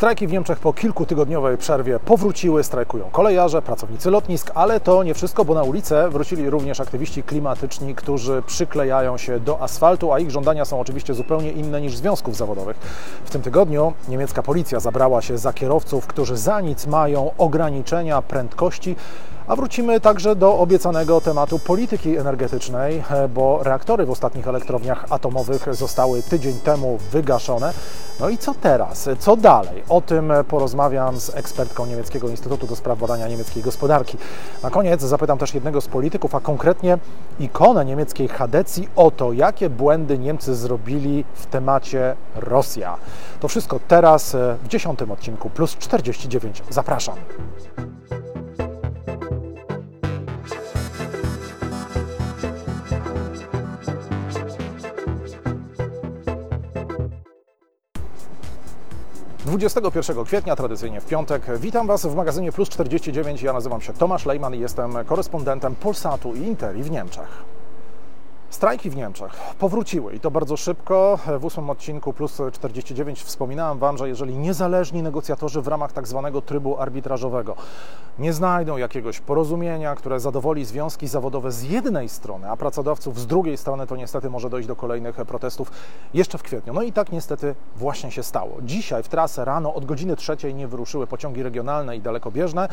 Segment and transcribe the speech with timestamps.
[0.00, 5.44] Strajki w Niemczech po kilkutygodniowej przerwie powróciły, strajkują kolejarze, pracownicy lotnisk, ale to nie wszystko,
[5.44, 10.64] bo na ulicę wrócili również aktywiści klimatyczni, którzy przyklejają się do asfaltu, a ich żądania
[10.64, 12.76] są oczywiście zupełnie inne niż związków zawodowych.
[13.24, 18.96] W tym tygodniu niemiecka policja zabrała się za kierowców, którzy za nic mają ograniczenia prędkości
[19.50, 23.02] a wrócimy także do obiecanego tematu polityki energetycznej,
[23.34, 27.72] bo reaktory w ostatnich elektrowniach atomowych zostały tydzień temu wygaszone.
[28.20, 29.08] No i co teraz?
[29.18, 29.82] Co dalej?
[29.88, 34.18] O tym porozmawiam z ekspertką Niemieckiego Instytutu do Spraw Badania Niemieckiej Gospodarki.
[34.62, 36.98] Na koniec zapytam też jednego z polityków, a konkretnie
[37.40, 42.96] ikonę niemieckiej Hadecji o to, jakie błędy Niemcy zrobili w temacie Rosja.
[43.40, 46.62] To wszystko teraz w dziesiątym odcinku plus 49.
[46.70, 47.14] Zapraszam.
[59.50, 61.42] 21 kwietnia, tradycyjnie w piątek.
[61.58, 63.42] Witam Was w magazynie Plus 49.
[63.42, 67.59] Ja nazywam się Tomasz Lejman i jestem korespondentem Polsatu i Interi w Niemczech.
[68.60, 71.18] Strajki w Niemczech powróciły i to bardzo szybko.
[71.38, 76.42] W ósmym odcinku plus 49 wspominałem Wam, że jeżeli niezależni negocjatorzy w ramach tak zwanego
[76.42, 77.56] trybu arbitrażowego
[78.18, 83.56] nie znajdą jakiegoś porozumienia, które zadowoli związki zawodowe z jednej strony, a pracodawców z drugiej
[83.56, 85.70] strony, to niestety może dojść do kolejnych protestów
[86.14, 86.72] jeszcze w kwietniu.
[86.72, 88.56] No i tak niestety właśnie się stało.
[88.62, 92.68] Dzisiaj w trasę rano od godziny trzeciej nie wyruszyły pociągi regionalne i dalekobieżne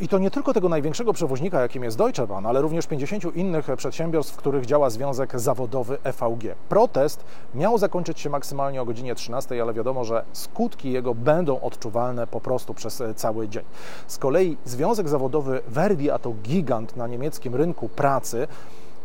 [0.00, 3.66] i to nie tylko tego największego przewoźnika, jakim jest Deutsche Bahn, ale również 50 innych
[3.76, 4.97] przedsiębiorstw, w których działa Związek
[5.34, 6.54] Zawodowy EVG.
[6.68, 12.26] Protest miał zakończyć się maksymalnie o godzinie 13, ale wiadomo, że skutki jego będą odczuwalne
[12.26, 13.64] po prostu przez cały dzień.
[14.06, 18.48] Z kolei Związek Zawodowy Verdi, a to gigant na niemieckim rynku pracy,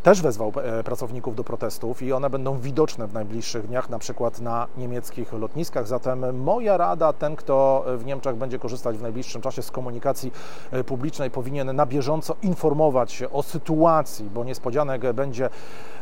[0.03, 4.39] też wezwał e, pracowników do protestów i one będą widoczne w najbliższych dniach, na przykład
[4.39, 5.87] na niemieckich lotniskach.
[5.87, 10.31] Zatem moja rada, ten kto w Niemczech będzie korzystać w najbliższym czasie z komunikacji
[10.71, 15.49] e, publicznej, powinien na bieżąco informować się o sytuacji, bo niespodzianek będzie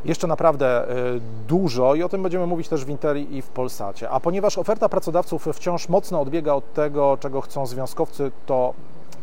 [0.06, 0.95] jeszcze naprawdę e,
[1.47, 4.09] dużo i o tym będziemy mówić też w Interi i w Polsacie.
[4.09, 8.73] A ponieważ oferta pracodawców wciąż mocno odbiega od tego, czego chcą związkowcy, to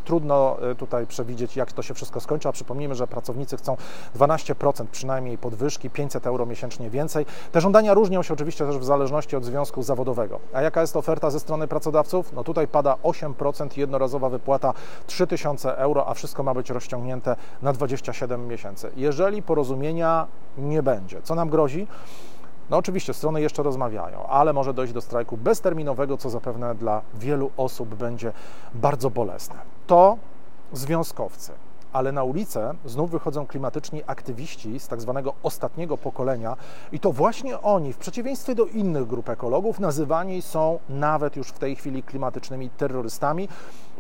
[0.09, 3.77] trudno e, tutaj przewidzieć, jak to się wszystko skończy, a przypomnijmy, że pracownicy chcą
[4.17, 7.27] 12% przynajmniej podwyżki, 500 euro miesięcznie więcej.
[7.53, 10.41] Te żądania różnią się oczywiście też w zależności od związku zawodowego.
[10.53, 12.33] A jaka jest oferta ze strony pracodawców?
[12.33, 14.75] No tutaj pada 8%, jednorazowa wypłata
[15.07, 18.91] 3000 euro, a wszystko ma być rozciągnięte na 27 miesięcy.
[18.97, 20.27] Jeżeli porozumienia
[20.59, 21.87] nie będzie, co nam grozi?
[22.71, 27.51] No oczywiście strony jeszcze rozmawiają, ale może dojść do strajku bezterminowego, co zapewne dla wielu
[27.57, 28.33] osób będzie
[28.75, 29.78] bardzo bolesne.
[29.89, 30.17] To
[30.73, 31.53] związkowcy,
[31.93, 36.57] ale na ulicę znów wychodzą klimatyczni aktywiści z tak zwanego ostatniego pokolenia
[36.93, 41.59] i to właśnie oni, w przeciwieństwie do innych grup ekologów, nazywani są nawet już w
[41.59, 43.49] tej chwili klimatycznymi terrorystami,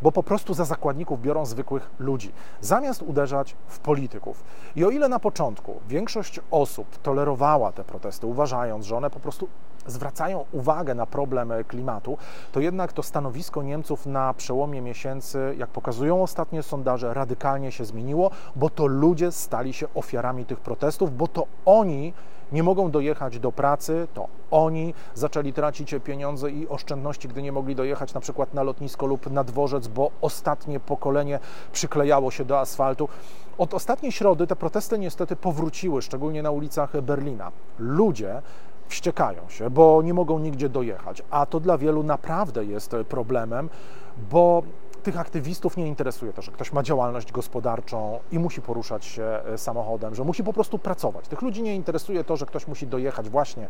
[0.02, 4.44] bo po prostu za zakładników biorą zwykłych ludzi, zamiast uderzać w polityków.
[4.76, 9.48] I o ile na początku większość osób tolerowała te protesty, uważając, że one po prostu
[9.88, 12.18] zwracają uwagę na problem klimatu,
[12.52, 18.30] to jednak to stanowisko Niemców na przełomie miesięcy, jak pokazują ostatnie sondaże, radykalnie się zmieniło,
[18.56, 22.12] bo to ludzie stali się ofiarami tych protestów, bo to oni
[22.52, 27.74] nie mogą dojechać do pracy, to oni zaczęli tracić pieniądze i oszczędności, gdy nie mogli
[27.74, 31.38] dojechać na przykład na lotnisko lub na dworzec, bo ostatnie pokolenie
[31.72, 33.08] przyklejało się do asfaltu.
[33.58, 37.52] Od ostatniej środy te protesty niestety powróciły, szczególnie na ulicach Berlina.
[37.78, 38.42] Ludzie
[38.88, 43.70] wściekają się, bo nie mogą nigdzie dojechać, a to dla wielu naprawdę jest problemem,
[44.30, 44.62] bo
[45.02, 49.58] tych aktywistów nie interesuje to, że ktoś ma działalność gospodarczą i musi poruszać się e,
[49.58, 51.28] samochodem, że musi po prostu pracować.
[51.28, 53.68] Tych ludzi nie interesuje to, że ktoś musi dojechać właśnie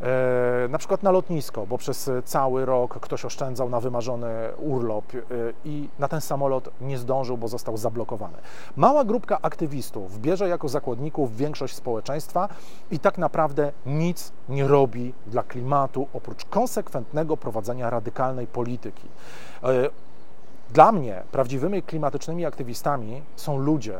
[0.00, 5.18] e, na przykład na lotnisko, bo przez cały rok ktoś oszczędzał na wymarzony urlop e,
[5.64, 8.38] i na ten samolot nie zdążył, bo został zablokowany.
[8.76, 12.48] Mała grupka aktywistów bierze jako zakładników większość społeczeństwa
[12.90, 19.08] i tak naprawdę nic nie robi dla klimatu oprócz konsekwentnego prowadzenia radykalnej polityki.
[20.70, 23.98] Dla mnie prawdziwymi klimatycznymi aktywistami są ludzie,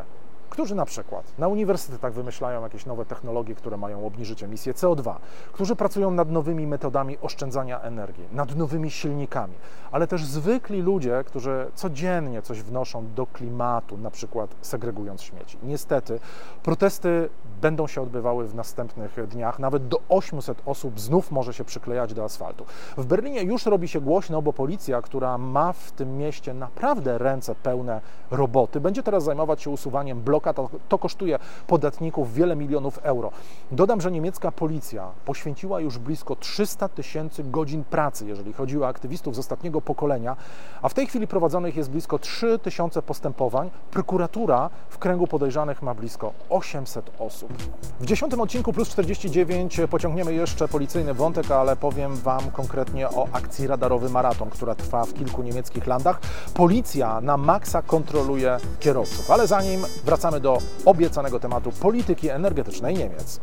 [0.59, 5.15] którzy na przykład na uniwersytetach wymyślają jakieś nowe technologie, które mają obniżyć emisję CO2,
[5.53, 9.55] którzy pracują nad nowymi metodami oszczędzania energii, nad nowymi silnikami,
[9.91, 15.59] ale też zwykli ludzie, którzy codziennie coś wnoszą do klimatu, na przykład segregując śmieci.
[15.63, 16.21] Niestety
[16.63, 17.29] protesty
[17.61, 19.59] będą się odbywały w następnych dniach.
[19.59, 22.65] Nawet do 800 osób znów może się przyklejać do asfaltu.
[22.97, 27.55] W Berlinie już robi się głośno, bo policja, która ma w tym mieście naprawdę ręce
[27.55, 28.01] pełne
[28.31, 33.31] roboty, będzie teraz zajmować się usuwaniem blokad to, to kosztuje podatników wiele milionów euro.
[33.73, 39.37] Dodam, że niemiecka policja poświęciła już blisko 300 tysięcy godzin pracy, jeżeli chodzi o aktywistów
[39.37, 40.37] z ostatniego pokolenia,
[40.83, 43.71] a w tej chwili prowadzonych jest blisko 3 tysiące postępowań.
[43.91, 47.53] Prokuratura w kręgu podejrzanych ma blisko 800 osób.
[48.00, 53.67] W dziesiątym odcinku Plus 49 pociągniemy jeszcze policyjny wątek, ale powiem Wam konkretnie o akcji
[53.67, 56.21] Radarowy Maraton, która trwa w kilku niemieckich landach.
[56.55, 63.40] Policja na maksa kontroluje kierowców, ale zanim wracamy do obiecanego tematu polityki energetycznej Niemiec.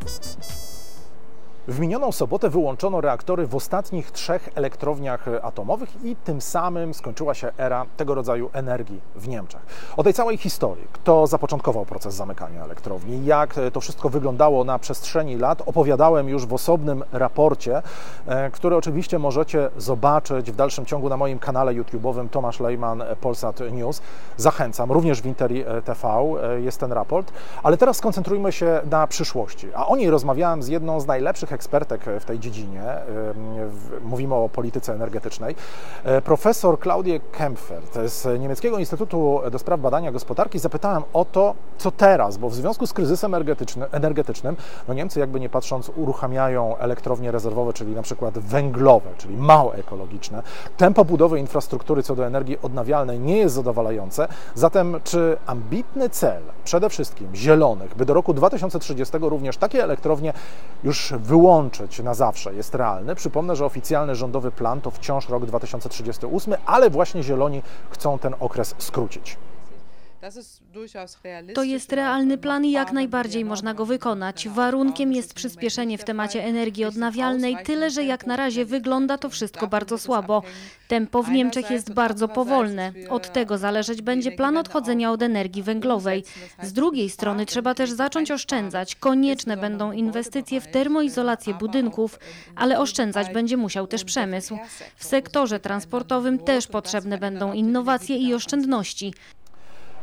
[1.68, 7.52] W minioną sobotę wyłączono reaktory w ostatnich trzech elektrowniach atomowych i tym samym skończyła się
[7.58, 9.60] era tego rodzaju energii w Niemczech.
[9.96, 15.36] O tej całej historii, kto zapoczątkował proces zamykania elektrowni, jak to wszystko wyglądało na przestrzeni
[15.36, 17.82] lat, opowiadałem już w osobnym raporcie,
[18.26, 23.60] e, który oczywiście możecie zobaczyć w dalszym ciągu na moim kanale YouTube'owym Tomasz Lejman Polsat
[23.72, 24.02] News.
[24.36, 27.32] Zachęcam, również w Interi TV e, jest ten raport,
[27.62, 29.68] ale teraz skoncentrujmy się na przyszłości.
[29.74, 32.82] A o niej rozmawiałem z jedną z najlepszych ekspertek w tej dziedzinie,
[34.04, 35.54] mówimy o polityce energetycznej,
[36.04, 41.90] e, profesor Klaudię Kempfert z Niemieckiego Instytutu do Spraw Badania Gospodarki zapytałem o to, co
[41.90, 43.34] teraz, bo w związku z kryzysem
[43.92, 44.56] energetycznym,
[44.88, 50.42] no Niemcy jakby nie patrząc uruchamiają elektrownie rezerwowe, czyli na przykład węglowe, czyli mało ekologiczne.
[50.76, 56.90] Tempo budowy infrastruktury co do energii odnawialnej nie jest zadowalające, zatem czy ambitny cel, przede
[56.90, 60.32] wszystkim zielonych, by do roku 2030 również takie elektrownie
[60.84, 63.14] już wyłączyć wyłączyć na zawsze jest realny.
[63.14, 68.74] Przypomnę, że oficjalny rządowy plan to wciąż rok 2038, ale właśnie Zieloni chcą ten okres
[68.78, 69.36] skrócić.
[71.54, 74.48] To jest realny plan i jak najbardziej można go wykonać.
[74.48, 79.66] Warunkiem jest przyspieszenie w temacie energii odnawialnej, tyle że jak na razie wygląda to wszystko
[79.66, 80.42] bardzo słabo.
[80.88, 82.92] Tempo w Niemczech jest bardzo powolne.
[83.08, 86.24] Od tego zależeć będzie plan odchodzenia od energii węglowej.
[86.62, 88.94] Z drugiej strony trzeba też zacząć oszczędzać.
[88.94, 92.18] Konieczne będą inwestycje w termoizolację budynków,
[92.56, 94.58] ale oszczędzać będzie musiał też przemysł.
[94.96, 99.12] W sektorze transportowym też potrzebne będą innowacje i oszczędności.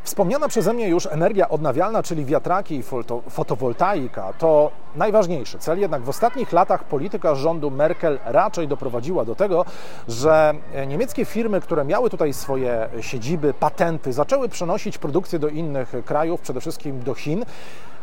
[0.03, 2.83] Wspomniana przeze mnie już energia odnawialna, czyli wiatraki i
[3.29, 5.79] fotowoltaika, to najważniejszy cel.
[5.79, 9.65] Jednak w ostatnich latach polityka rządu Merkel raczej doprowadziła do tego,
[10.07, 10.53] że
[10.87, 16.61] niemieckie firmy, które miały tutaj swoje siedziby, patenty, zaczęły przenosić produkcję do innych krajów, przede
[16.61, 17.45] wszystkim do Chin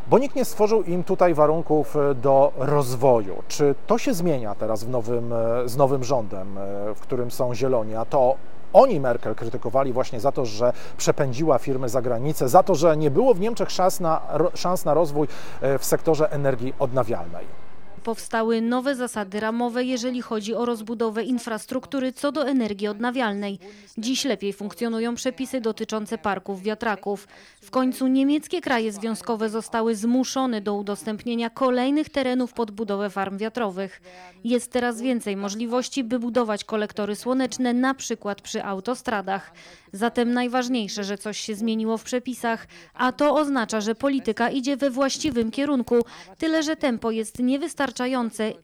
[0.06, 3.42] bo nikt nie stworzył im tutaj warunków do rozwoju.
[3.48, 6.58] Czy to się zmienia teraz w nowym, z nowym rządem,
[6.94, 8.36] w którym są zieloni, a to
[8.72, 13.10] oni Merkel krytykowali właśnie za to, że przepędziła firmy za granicę, za to, że nie
[13.10, 14.20] było w Niemczech szans na,
[14.54, 15.28] szans na rozwój
[15.60, 17.69] e, w sektorze energii odnawialnej.
[18.04, 23.58] Powstały nowe zasady ramowe, jeżeli chodzi o rozbudowę infrastruktury co do energii odnawialnej.
[23.98, 27.28] Dziś lepiej funkcjonują przepisy dotyczące parków wiatraków.
[27.62, 34.02] W końcu niemieckie kraje związkowe zostały zmuszone do udostępnienia kolejnych terenów pod budowę farm wiatrowych.
[34.44, 39.52] Jest teraz więcej możliwości, by budować kolektory słoneczne, na przykład przy autostradach.
[39.92, 44.90] Zatem najważniejsze, że coś się zmieniło w przepisach, a to oznacza, że polityka idzie we
[44.90, 46.04] właściwym kierunku,
[46.38, 47.89] tyle że tempo jest niewystarczające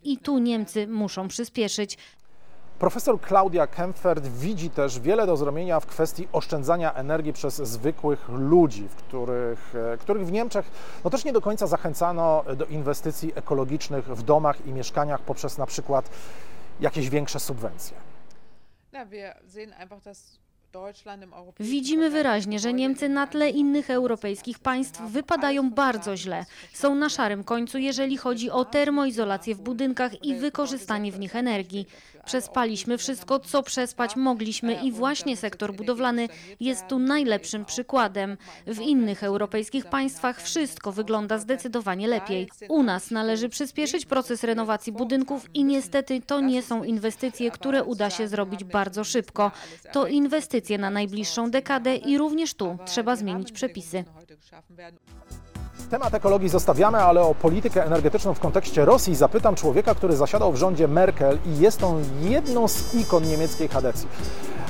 [0.05, 1.99] i tu Niemcy muszą przyspieszyć.
[2.79, 8.89] Profesor Klaudia Kempfert widzi też wiele do zrobienia w kwestii oszczędzania energii przez zwykłych ludzi,
[8.89, 10.71] w których, e, których w Niemczech
[11.05, 15.67] no też nie do końca zachęcano do inwestycji ekologicznych w domach i mieszkaniach poprzez na
[15.67, 16.11] przykład
[16.81, 17.97] jakieś większe subwencje.
[18.93, 20.39] Ja, wir sehen einfach, dass
[21.61, 26.47] Widzimy wyraźnie, że Niemcy na tle innych europejskich państw wypadają bardzo źle.
[26.73, 31.87] Są na szarym końcu, jeżeli chodzi o termoizolację w budynkach i wykorzystanie w nich energii.
[32.25, 36.29] Przespaliśmy wszystko, co przespać mogliśmy i właśnie sektor budowlany
[36.61, 38.37] jest tu najlepszym przykładem.
[38.67, 42.49] W innych europejskich państwach wszystko wygląda zdecydowanie lepiej.
[42.69, 48.11] U nas należy przyspieszyć proces renowacji budynków i niestety to nie są inwestycje, które uda
[48.11, 49.53] się zrobić bardzo szybko.
[49.93, 54.05] To inwestycje na najbliższą dekadę i również tu trzeba zmienić przepisy.
[55.91, 60.57] Temat ekologii zostawiamy, ale o politykę energetyczną w kontekście Rosji zapytam człowieka, który zasiadał w
[60.57, 64.09] rządzie Merkel i jest on jedną z ikon niemieckiej kadencji.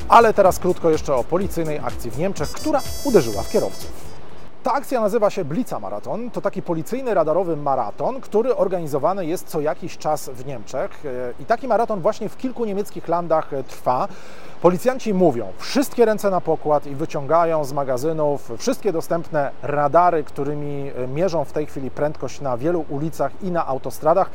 [0.09, 4.07] Ale teraz krótko jeszcze o policyjnej akcji w Niemczech, która uderzyła w kierowców.
[4.63, 6.31] Ta akcja nazywa się Blica Maraton.
[6.31, 11.03] To taki policyjny radarowy maraton, który organizowany jest co jakiś czas w Niemczech.
[11.41, 14.09] I taki maraton właśnie w kilku niemieckich landach trwa.
[14.63, 21.09] Policjanci mówią, wszystkie ręce na pokład i wyciągają z magazynów wszystkie dostępne radary, którymi e,
[21.09, 24.31] mierzą w tej chwili prędkość na wielu ulicach i na autostradach,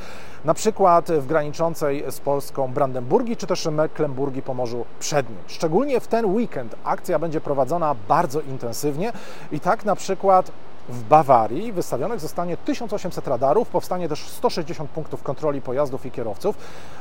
[0.46, 5.38] na przykład w graniczącej z Polską Brandenburgii czy też Mecklenburgii po Morzu Przednim.
[5.48, 9.14] Szczególnie w ten weekend akcja będzie prowadzona bardzo intensywnie
[9.52, 10.52] i tak na przykład
[10.90, 16.56] w Bawarii wystawionych zostanie 1800 radarów, powstanie też 160 punktów kontroli pojazdów i kierowców.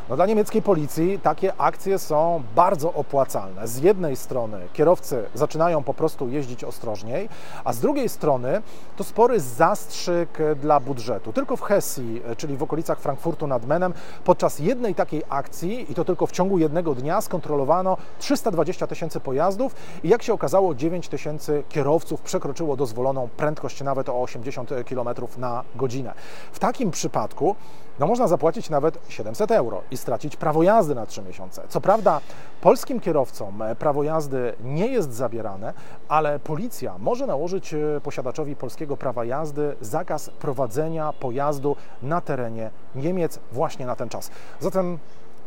[0.08, 3.68] No, dla niemieckiej policji takie akcje są bardzo opłacalne.
[3.68, 7.28] Z jednej strony kierowcy zaczynają po prostu jeździć ostrożniej,
[7.64, 8.62] a z drugiej strony
[8.96, 11.32] to spory zastrzyk dla budżetu.
[11.32, 13.94] Tylko w Hesji, czyli w okolicach Frankfurtu nad Menem,
[14.24, 19.74] podczas jednej takiej akcji, i to tylko w ciągu jednego dnia, skontrolowano 320 tysięcy pojazdów
[20.04, 25.08] i jak się okazało, 9 tysięcy kierowców przekroczyło dozwoloną prędkość nawet o 80 km
[25.38, 26.12] na godzinę.
[26.52, 27.56] W takim przypadku
[27.98, 31.62] no można zapłacić nawet 700 euro i stracić prawo jazdy na 3 miesiące.
[31.68, 32.20] Co prawda,
[32.60, 35.72] polskim kierowcom prawo jazdy nie jest zabierane,
[36.08, 43.38] ale policja może nałożyć e, posiadaczowi polskiego prawa jazdy zakaz prowadzenia pojazdu na terenie Niemiec
[43.52, 44.30] właśnie na ten czas.
[44.60, 44.98] Zatem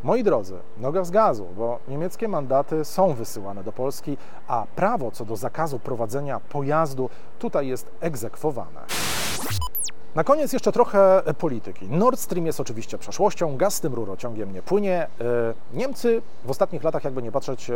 [0.04, 4.18] Moi drodzy, noga z gazu, bo niemieckie mandaty są wysyłane do Polski,
[4.48, 8.80] a prawo co do zakazu prowadzenia pojazdu tutaj jest egzekwowane.
[10.16, 11.88] Na koniec jeszcze trochę polityki.
[11.90, 15.08] Nord Stream jest oczywiście przeszłością, gaz z tym rurociągiem nie płynie.
[15.22, 17.74] E, Niemcy w ostatnich latach, jakby nie patrzeć, e,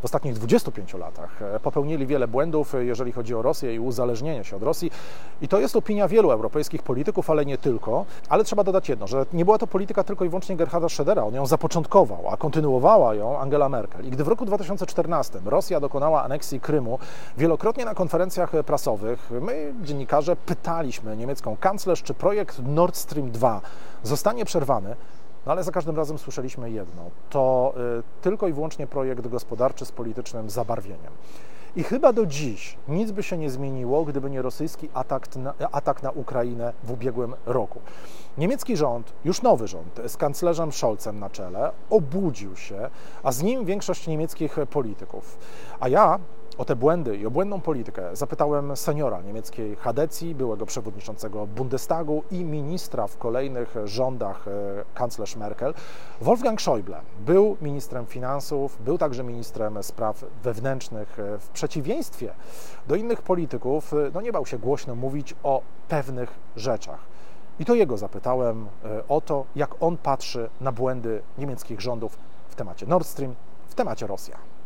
[0.00, 4.56] w ostatnich 25 latach e, popełnili wiele błędów, jeżeli chodzi o Rosję i uzależnienie się
[4.56, 4.90] od Rosji.
[5.42, 8.04] I to jest opinia wielu europejskich polityków, ale nie tylko.
[8.28, 11.26] Ale trzeba dodać jedno, że nie była to polityka tylko i wyłącznie Gerharda Schrödera.
[11.26, 14.06] On ją zapoczątkował, a kontynuowała ją Angela Merkel.
[14.06, 16.98] I gdy w roku 2014 Rosja dokonała aneksji Krymu,
[17.38, 23.60] wielokrotnie na konferencjach prasowych my, dziennikarze, pytaliśmy niemiecką kanclerz, kanclerz, czy projekt Nord Stream 2
[24.02, 24.96] zostanie przerwany,
[25.46, 29.92] no ale za każdym razem słyszeliśmy jedno: to y, tylko i wyłącznie projekt gospodarczy z
[29.92, 31.12] politycznym zabarwieniem.
[31.76, 36.02] I chyba do dziś nic by się nie zmieniło, gdyby nie rosyjski atak na, atak
[36.02, 37.80] na Ukrainę w ubiegłym roku.
[38.38, 42.90] Niemiecki rząd, już nowy rząd, z kanclerzem Scholzem na czele, obudził się,
[43.22, 45.38] a z nim większość niemieckich polityków.
[45.80, 46.18] A ja
[46.58, 52.44] o te błędy i o błędną politykę zapytałem seniora niemieckiej Hadecji, byłego przewodniczącego Bundestagu i
[52.44, 54.50] ministra w kolejnych rządach e,
[54.94, 55.74] kanclerz Merkel,
[56.20, 57.00] Wolfgang Schäuble.
[57.20, 61.18] Był ministrem finansów, był także ministrem spraw wewnętrznych.
[61.18, 62.34] E, w przeciwieństwie
[62.88, 67.00] do innych polityków, e, no nie bał się głośno mówić o pewnych rzeczach.
[67.58, 68.66] I to jego zapytałem
[69.08, 73.34] o to, jak on patrzy na błędy niemieckich rządów w temacie Nord Stream,
[73.68, 74.57] w temacie Rosja.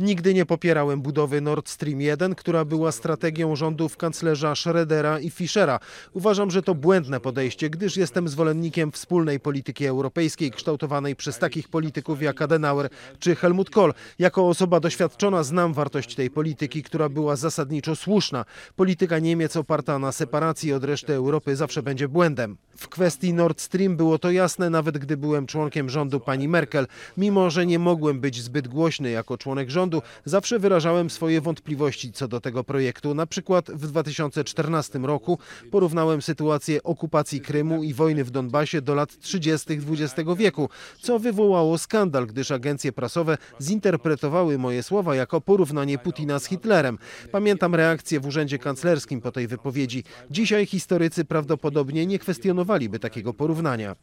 [0.00, 5.80] Nigdy nie popierałem budowy Nord Stream 1, która była strategią rządów kanclerza Schrödera i Fischera.
[6.12, 12.22] Uważam, że to błędne podejście, gdyż jestem zwolennikiem wspólnej polityki europejskiej kształtowanej przez takich polityków
[12.22, 12.88] jak Adenauer
[13.18, 13.92] czy Helmut Kohl.
[14.18, 18.44] Jako osoba doświadczona znam wartość tej polityki, która była zasadniczo słuszna.
[18.76, 22.56] Polityka Niemiec oparta na separacji od reszty Europy zawsze będzie błędem.
[22.76, 26.86] W kwestii Nord Stream było to jasne, nawet gdy byłem członkiem rządu pani Merkel.
[27.16, 32.28] Mimo, że nie mogłem być zbyt głośny jako członek rządu, zawsze wyrażałem swoje wątpliwości co
[32.28, 33.14] do tego projektu.
[33.14, 35.38] Na przykład w 2014 roku
[35.70, 39.78] porównałem sytuację okupacji Krymu i wojny w Donbasie do lat 30.
[39.90, 40.68] XX wieku,
[41.00, 46.98] co wywołało skandal, gdyż agencje prasowe zinterpretowały moje słowa jako porównanie Putina z Hitlerem.
[47.32, 50.04] Pamiętam reakcję w urzędzie kanclerskim po tej wypowiedzi.
[50.30, 53.96] Dzisiaj historycy prawdopodobnie nie kwestionowaliby takiego porównania.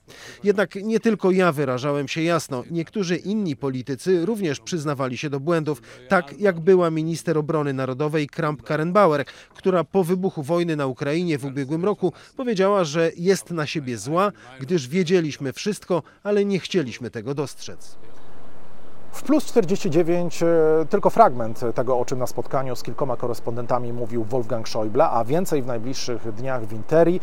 [0.43, 5.39] Jednak nie tylko ja wyrażałem się jasno, niektórzy inni politycy politycy również przyznawali się do
[5.39, 11.45] błędów, tak jak była minister obrony narodowej Kramp-Karrenbauer, która po wybuchu wojny na Ukrainie w
[11.45, 17.33] ubiegłym roku powiedziała, że jest na siebie zła, gdyż wiedzieliśmy wszystko, ale nie chcieliśmy tego
[17.33, 17.97] dostrzec.
[19.11, 20.47] W Plus 49 e,
[20.89, 25.61] tylko fragment tego, o czym na spotkaniu z kilkoma korespondentami mówił Wolfgang Schäuble, a więcej
[25.61, 27.19] w najbliższych dniach w Interi.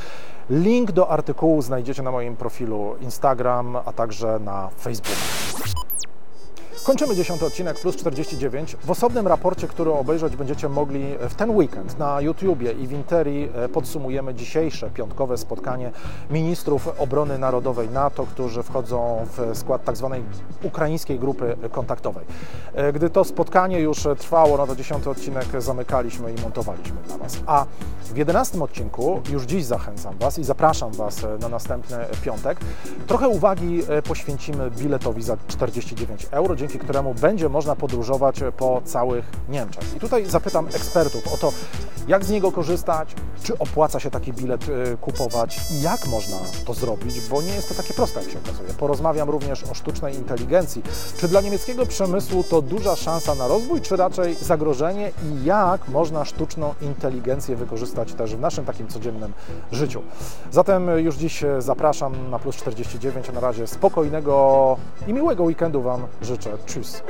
[0.51, 5.79] Link do artykułu znajdziecie na moim profilu Instagram, a także na Facebooku.
[6.85, 11.99] Kończymy dziesiąty odcinek Plus 49 w osobnym raporcie, który obejrzeć będziecie mogli w ten weekend
[11.99, 15.91] na YouTubie i w Interi e, podsumujemy dzisiejsze piątkowe spotkanie
[16.31, 20.09] ministrów obrony narodowej NATO, którzy wchodzą w skład tzw.
[20.11, 22.25] Tak ukraińskiej grupy kontaktowej.
[22.75, 27.39] E, gdy to spotkanie już trwało, no to dziesiąty odcinek zamykaliśmy i montowaliśmy dla Was.
[27.47, 27.67] A
[28.05, 32.59] w jedenastym odcinku już dziś zachęcam Was i zapraszam Was na następny piątek.
[33.07, 39.25] Trochę uwagi e, poświęcimy biletowi za 49 euro, dzięki któremu będzie można podróżować po całych
[39.49, 39.97] Niemczech.
[39.97, 41.53] I tutaj zapytam ekspertów o to,
[42.09, 46.75] jak z niego korzystać, czy opłaca się taki bilet y, kupować i jak można to
[46.75, 48.69] zrobić, bo nie jest to takie proste, jak się okazuje.
[48.69, 50.83] Porozmawiam również o sztucznej inteligencji.
[51.21, 56.25] Czy dla niemieckiego przemysłu to duża szansa na rozwój, czy raczej zagrożenie i jak można
[56.25, 59.33] sztuczną inteligencję wykorzystać też w naszym takim codziennym
[59.73, 60.03] życiu.
[60.51, 63.33] Zatem już dziś zapraszam na Plus 49.
[63.33, 66.58] Na razie spokojnego i miłego weekendu Wam życzę.
[66.67, 67.03] Tschüss.